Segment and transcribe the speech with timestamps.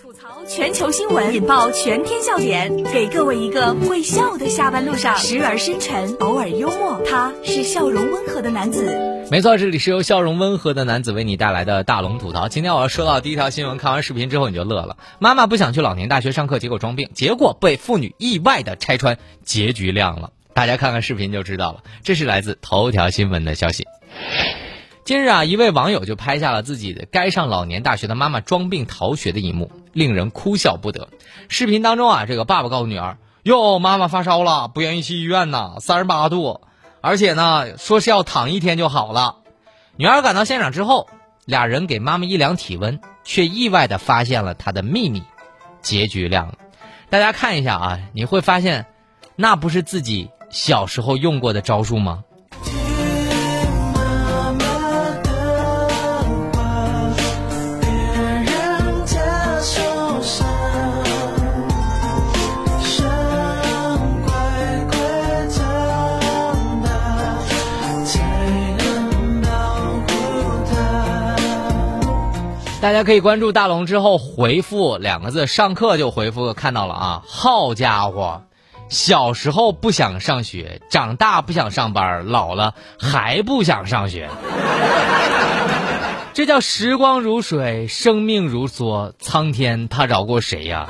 [0.00, 9.26] 吐槽全球新闻，引爆全天笑点，给各位一个会笑的下班路上，时而深沉，偶尔幽默，他是笑容温和的男子。
[9.30, 12.48] 没错，这里是由笑容温和的男子为你带来的大龙吐槽。
[12.48, 14.96] 今天我要说到第一条新闻，看完视频之后你就乐了。
[15.18, 20.32] 妈妈不想去老年大学上课，结果装病，结果被妇女意外的拆穿，结局亮了。
[20.54, 21.82] 大家看看视频就知道了。
[22.02, 23.86] 这是来自头条新闻的消息。
[25.04, 31.08] 近日啊，一位网友就拍下了自己的该上老年大学的妈妈装病逃学的一幕，令人哭笑不得。
[31.48, 36.60] 视频当中啊，这个爸爸告诉女儿：“哟，妈妈发烧了，不愿意去医院呢，三十八度，
[37.00, 39.36] 而且呢，说是要躺一天就好了。”
[39.96, 41.08] 女儿赶到现场之后，
[41.44, 45.22] 俩人给妈妈一量体温，却意外的发现了她的秘密，
[45.82, 46.54] 结局亮了。
[47.10, 48.86] 大家看一下啊，你会发现，
[49.36, 52.24] 那不是自己小时候用过的招数吗？
[72.80, 77.22] 大家可以关注大龙之后回复两个字“上课”就回复看到了啊！
[77.28, 78.40] 好家伙，
[78.88, 84.30] 小时候不想上学，长大不想上班，老了还不想上学，
[86.32, 90.86] 这叫时光如水，生命如梭，苍天他饶过谁呀？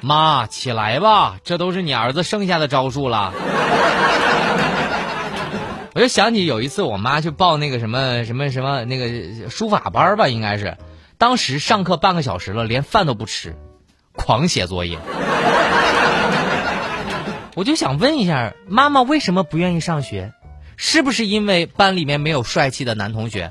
[0.00, 3.34] 妈，起来吧，这都是你儿子剩下的招数了。
[5.98, 10.76] 我就想起有一次，我妈去报那个什么什么什么那个书法班吧，应该是，
[11.18, 13.56] 当时上课半个小时了，连饭都不吃，
[14.12, 14.96] 狂写作业。
[17.56, 20.32] 我就想问一下，妈妈为什么不愿意上学？
[20.76, 23.50] 是不是因为班里面没有帅气的男同学？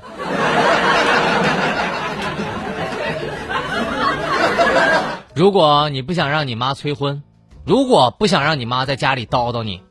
[5.34, 7.22] 如果你不想让你妈催婚，
[7.66, 9.82] 如果不想让你妈在家里叨叨你。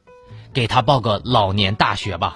[0.58, 2.36] 给他报个老年大学吧。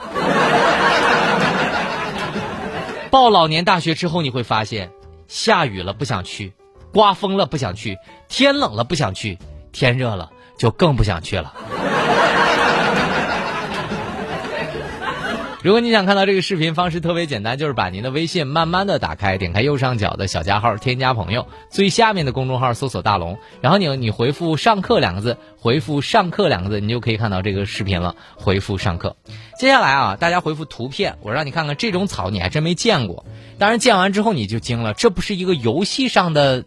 [3.10, 4.92] 报老年大学之后，你会发现，
[5.28, 6.54] 下雨了不想去，
[6.94, 7.98] 刮风了不想去，
[8.30, 9.40] 天冷了不想去，
[9.72, 11.52] 天热了就更不想去了。
[15.64, 28.16] 如果你想看到这个视频，方式特别简单，就是把您的微信慢慢的打开，点开右上角的小加号，添加朋友，最下面的公众号搜索大龙，然后你你回复上课两个字，回复上课两个字，你就可以看到这个视频了。
[28.36, 29.16] 回复上课，
[29.60, 33.24] 接下来啊，大家回复图片，我让你看看这种草，你还真没见过。
[33.60, 36.66] 当然见完之后你就惊了，这不是一个游戏上的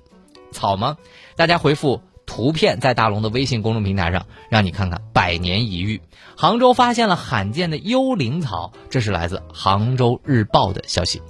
[0.53, 0.99] 草吗？
[1.35, 2.01] 大家回复。
[2.35, 6.01] 图片在大龙的微信公众平台上，让你看看百年一遇。
[6.37, 11.23] 杭州发现了罕见的幽灵草，这是来自《杭州日报》的消息。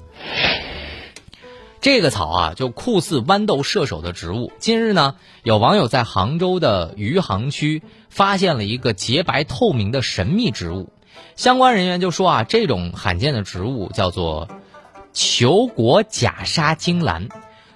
[1.83, 4.51] 这个草啊，就酷似豌豆射手的植物。
[4.59, 10.89] 近日呢，有网友在杭州的余杭区发现了一个洁白透明的神秘植物。
[11.37, 14.49] 相关人员就说啊，这种罕见的植物叫做
[15.13, 17.29] 球果假沙金兰。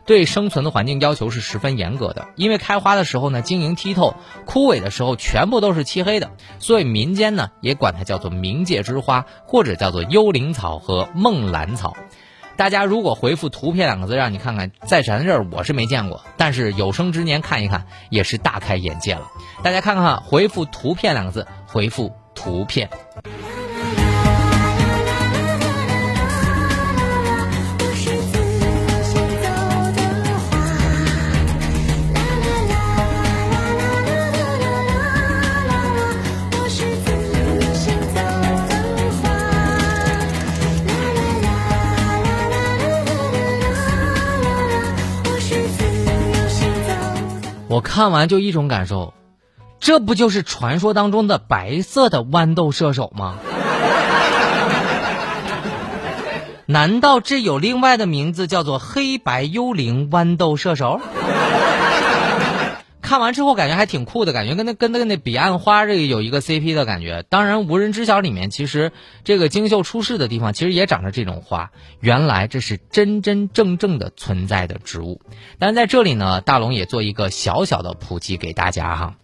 [0.09, 4.15] 对生存的环境要求是十分严格的，因为开花的时候呢晶莹剔透，
[4.47, 11.95] 枯萎的时候全部都是漆黑的，所以民间呢也管它叫做冥界之花，或者叫做幽灵草和梦兰草。
[12.57, 19.29] 大家如果回复图片两个字，让你看看，在咱这儿我是没见过，但是有生之年看一看也是大开眼界了。
[19.63, 22.89] 大家看看，回复图片两个字，回复图片。
[47.79, 49.15] 我看完就一种感受，
[49.79, 53.37] 这不就是传说当中的白色的豌豆射手吗？
[56.67, 61.01] 难道这有另外的名字叫做黑白幽灵豌豆射手？
[63.09, 67.25] 看完之后感觉还挺酷的，感觉跟那跟那个那彼岸花这个有一个 CP 的感觉。
[67.31, 68.93] 当然，无人知晓里面其实
[69.25, 71.71] 这个精秀出世的地方其实也长着这种花。
[72.01, 75.23] 原来这是真真正正的存在的植物。
[75.59, 79.15] 但在这里呢，大龙也做一个小小的普及给大家哈。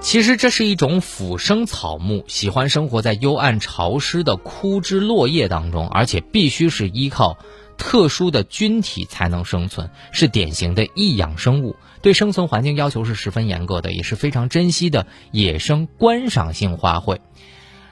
[0.00, 7.38] 其实这是一种腐生草木，喜欢生活在幽暗潮湿的枯枝落叶当中，而且必须是依靠。
[7.80, 17.18] 特殊的菌体才能生存，是典型的异养生物，对生存环境要求是十分严格的，也是非常珍惜的野生观赏性花卉。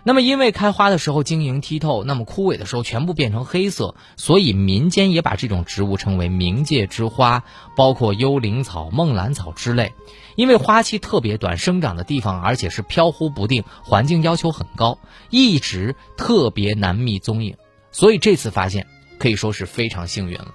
[0.05, 7.43] 那么因为开花的时候晶莹剔透，那么枯萎的时候全部变成黑色，所以民间也把这种植物称为冥界之花，
[7.75, 9.93] 包括幽灵草、梦兰草之类。
[10.37, 14.99] 因为花期特别短，生长的地方而且是飘忽不定，环境要求很高，
[15.31, 17.57] 一直特别难觅踪影。
[17.91, 18.87] 所以这次发现
[19.19, 20.55] 可以说是非常幸运了。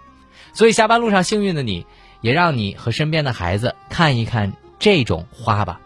[0.54, 1.86] 所以下班路上幸运的你，
[2.22, 5.82] 也让你和身边的孩子看一看这种花吧，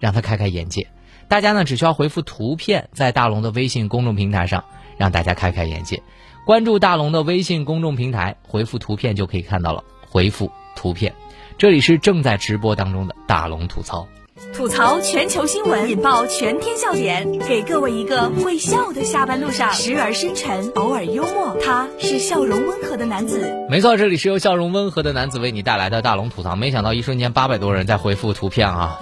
[0.00, 0.88] 让他开开眼界。
[1.28, 4.64] 大家呢只需要回复图片，在大龙的微信公众平台上，
[4.96, 6.02] 让大家开开眼界。
[6.46, 9.84] 关注大龙的微信公众平台，回复图片就可以看到了。
[10.08, 11.14] 回复图片，
[11.58, 14.08] 这里是正在直播当中的大龙吐槽。
[14.54, 21.56] 吐槽全球新闻，引爆全天笑点，给各位一个会笑的下班路上，时而深沉，偶尔幽默。
[21.64, 23.52] 他是笑容温和的男子。
[23.68, 26.56] 没错，这里是由笑容温和的男子为你带来的大龙吐槽。
[26.56, 29.00] 没想到一瞬间八百多人在回复图片啊，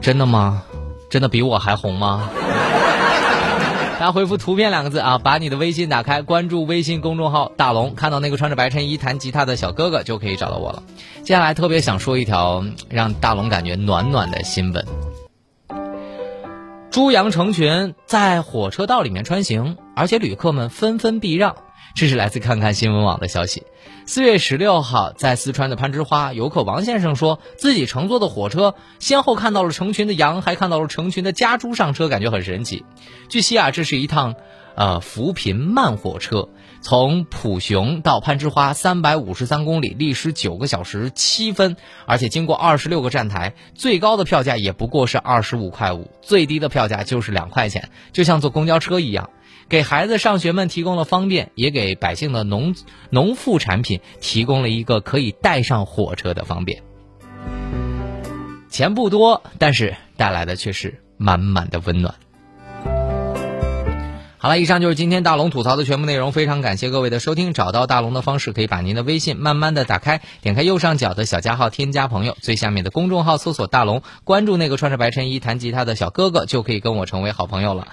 [0.00, 0.62] 真的吗？
[1.08, 2.28] 真的比我还红吗？
[4.04, 10.82] 来回复“图片”两个字啊，把你的微信打开，关注微信公众号“大龙”，看到那个穿着白衬衣弹吉他的小哥哥就可以找到我了。
[11.22, 14.84] 接下来特别想说一条让大龙感觉暖暖的新闻：
[16.90, 21.56] 猪羊成群在火车道里面穿行，而且旅客们纷纷避让。
[21.94, 23.62] 这是来自看看新闻网的消息。
[24.06, 32.84] 四月十六号，在四川的攀枝花，游客王先生说自己乘坐的火车先后看到了成群的羊，还看到了成群的家猪上车，感觉很神奇。
[33.28, 34.34] 据悉啊，这是一趟，
[34.74, 36.48] 呃，扶贫慢火车，
[36.82, 41.76] 从普雄到攀枝花三百五十三公里，历时九个小时七分，
[42.06, 49.30] 而且经过二十六个站台，最高的票价也不过是二十五块五，最低的票价就是两块钱，就像坐公交车一样。
[49.68, 52.74] 给孩子上学们提供了方便，也给百姓的农
[53.10, 56.82] 农副产品提供了一个可以带上火车的方便。
[58.68, 62.14] 钱不多，但是带来的却是满满的温暖。
[64.36, 66.30] 好了，以上就是今天大龙吐槽的全部内容。
[66.30, 67.54] 非常感谢各位的收听。
[67.54, 77.88] 找到大龙的方式，可以把您的微信慢慢的打开，点开右上角的小加号，添加朋友，最下面的公众号搜索大龙，关注那个穿着白衬衣弹吉他的小哥哥，就可以跟我成为好朋友了。